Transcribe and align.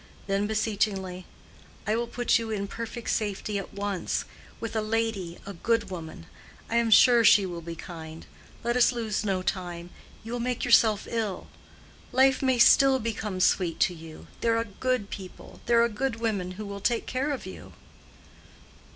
Then 0.25 0.47
beseechingly, 0.47 1.27
"I 1.85 1.95
will 1.95 2.07
put 2.07 2.39
you 2.39 2.49
in 2.49 2.67
perfect 2.67 3.11
safety 3.11 3.59
at 3.59 3.71
once; 3.75 4.25
with 4.59 4.75
a 4.75 4.81
lady, 4.81 5.37
a 5.45 5.53
good 5.53 5.91
woman; 5.91 6.25
I 6.71 6.77
am 6.77 6.89
sure 6.89 7.23
she 7.23 7.45
will 7.45 7.61
be 7.61 7.75
kind. 7.75 8.25
Let 8.63 8.75
us 8.75 8.91
lose 8.91 9.23
no 9.23 9.43
time: 9.43 9.91
you 10.23 10.31
will 10.31 10.39
make 10.39 10.65
yourself 10.65 11.05
ill. 11.07 11.49
Life 12.11 12.41
may 12.41 12.57
still 12.57 12.97
become 12.97 13.39
sweet 13.39 13.79
to 13.81 13.93
you. 13.93 14.25
There 14.39 14.57
are 14.57 14.63
good 14.63 15.11
people—there 15.11 15.83
are 15.83 15.87
good 15.89 16.15
women 16.15 16.53
who 16.53 16.65
will 16.65 16.81
take 16.81 17.05
care 17.05 17.29
of 17.29 17.45
you." 17.45 17.73